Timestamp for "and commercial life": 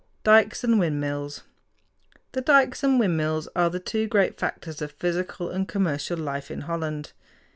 5.51-6.49